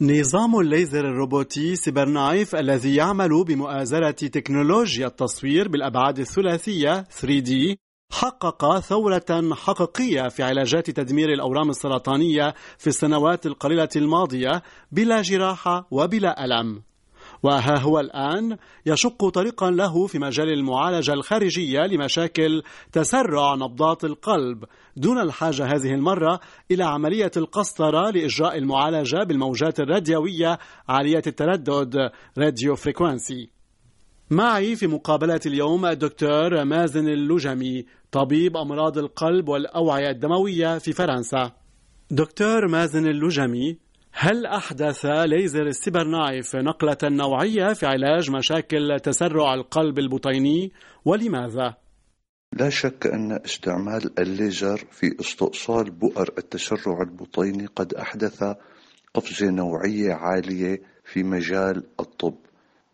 [0.00, 7.76] نظام الليزر الروبوتي CyberKnife الذي يعمل بمؤازرة تكنولوجيا التصوير بالأبعاد الثلاثية 3D
[8.12, 14.62] حقق ثورة حقيقية في علاجات تدمير الأورام السرطانية في السنوات القليلة الماضية
[14.92, 16.82] بلا جراحة وبلا ألم.
[17.44, 18.56] وها هو الآن
[18.86, 22.62] يشق طريقا له في مجال المعالجة الخارجية لمشاكل
[22.92, 24.64] تسرع نبضات القلب.
[24.96, 26.40] دون الحاجة هذه المرة
[26.70, 30.58] إلى عملية القسطرة لإجراء المعالجة بالموجات الراديوية
[30.88, 33.50] عالية التردد radio frequency.
[34.30, 41.52] معي في مقابلة اليوم الدكتور مازن اللجمي طبيب أمراض القلب والأوعية الدموية في فرنسا.
[42.10, 43.83] دكتور مازن اللجمي
[44.24, 50.72] هل أحدث ليزر ال CyberKnife نقلة نوعية في علاج مشاكل تسرع القلب البطيني
[51.04, 51.74] ولماذا؟
[52.52, 58.44] لا شك أن استعمال الليزر في استئصال بؤر التسرع البطيني قد أحدث
[59.14, 62.36] قفزة نوعية عالية في مجال الطب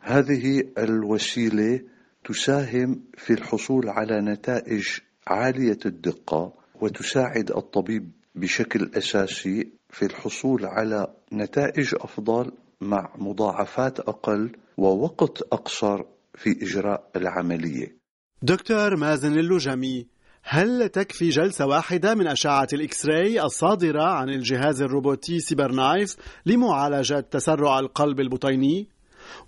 [0.00, 1.80] هذه الوسيلة
[2.24, 4.88] تساهم في الحصول على نتائج
[5.26, 15.42] عالية الدقة وتساعد الطبيب بشكل أساسي في الحصول على نتائج أفضل مع مضاعفات أقل ووقت
[15.42, 16.02] أقصر
[16.34, 17.96] في إجراء العملية
[18.42, 20.06] دكتور مازن اللجمي
[20.42, 27.78] هل تكفي جلسة واحدة من أشعة ال X-ray الصادرة عن الجهاز الروبوتي CyberKnife لمعالجة تسرع
[27.78, 28.88] القلب البطيني؟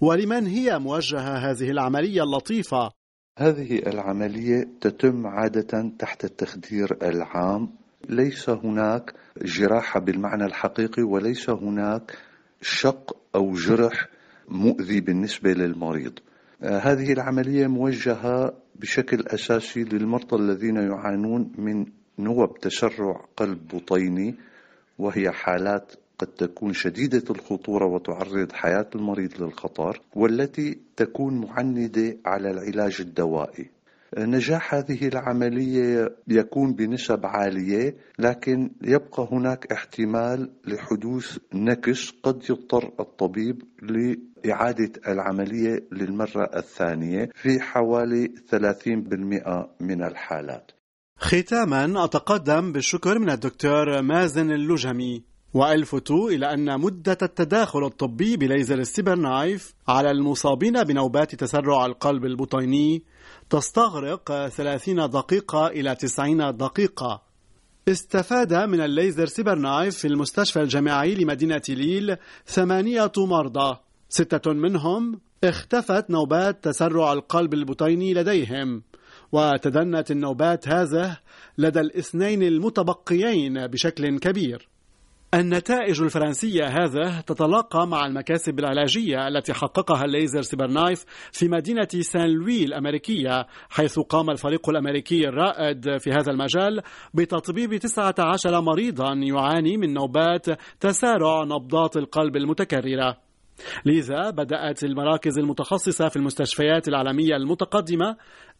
[0.00, 2.90] ولمن هي موجهة هذه العملية اللطيفة؟
[3.38, 12.18] هذه العملية تتم عادة تحت التخدير العام ليس هناك جراحة بالمعنى الحقيقي وليس هناك
[12.60, 14.08] شق أو جرح
[14.48, 16.18] مؤذي بالنسبة للمريض.
[16.62, 21.86] آه، هذه العملية موجهة بشكل أساسي للمرضى الذين يعانون من
[22.18, 24.34] نوب تسرع قلب بطيني
[24.98, 32.96] وهي حالات قد تكون شديدة الخطورة وتعرض حياة المريض للخطر والتي تكون معندة على العلاج
[33.00, 33.70] الدوائي.
[34.18, 43.62] نجاح هذه العملية يكون بنسب عالية لكن يبقى هناك احتمال لحدوث نكس قد يضطر الطبيب
[43.82, 48.56] لإعادة العملية للمرة الثانية في حوالي 30%
[49.80, 50.70] من الحالات.
[51.18, 55.31] ختاما أتقدم بالشكر من الدكتور مازن اللجمي.
[55.54, 63.02] وألفت إلى أن مدة التداخل الطبي بليزر ال CyberKnife على المصابين بنوبات تسرع القلب البطيني
[63.50, 67.22] تستغرق 30 دقيقة إلى 90 دقيقة.
[67.88, 73.76] استفاد من الليزر CyberKnife في المستشفى الجامعي لمدينة ليل ثمانية مرضى.
[74.08, 78.82] ستة منهم اختفت نوبات تسرع القلب البطيني لديهم
[79.32, 81.18] وتدنت النوبات هذه
[81.58, 84.71] لدى الاثنين المتبقيين بشكل كبير.
[85.34, 92.64] النتائج الفرنسية هذا تتلاقى مع المكاسب العلاجية التي حققها الليزر CyberKnife في مدينة سان لوي
[92.64, 96.82] الأمريكية حيث قام الفريق الأمريكي الرائد في هذا المجال
[97.14, 100.46] بتطبيب 19 مريضا يعاني من نوبات
[100.80, 103.31] تسارع نبضات القلب المتكررة.
[103.84, 108.16] لذا بدأت المراكز المتخصصة في المستشفيات العالمية المتقدمة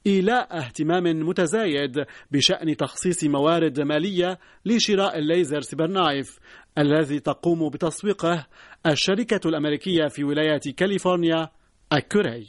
[0.06, 6.38] إيلاء اهتمام متزايد بشأن تخصيص موارد مالية لشراء الليزر سيبرنايف
[6.78, 8.47] الذي تقوم بتسويقه
[8.86, 11.48] الشركة الأمريكية في ولاية كاليفورنيا
[11.92, 12.47] أكوري.